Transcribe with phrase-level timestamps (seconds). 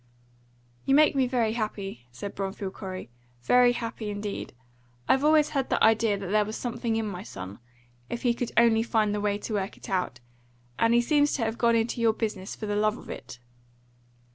[0.83, 3.11] "You make me very happy," said Bromfield Corey.
[3.43, 4.51] "Very happy indeed.
[5.07, 7.59] I've always had the idea that there was something in my son,
[8.09, 10.19] if he could only find the way to work it out.
[10.79, 13.37] And he seems to have gone into your business for the love of it."